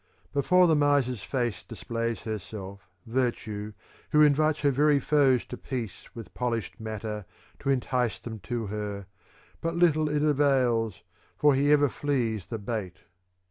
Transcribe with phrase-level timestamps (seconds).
[0.01, 3.73] VI Before the miser's face displays herself virtue,
[4.09, 7.25] who invites her very foes to peace with polished matter
[7.59, 9.05] to entice them to her;
[9.61, 11.03] but little it avails,
[11.37, 13.01] for he ever flees the bait.